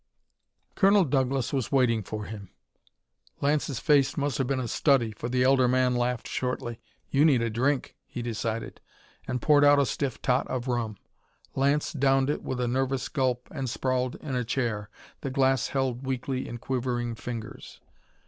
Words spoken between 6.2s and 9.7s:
shortly. "You need a drink!" he decided, and poured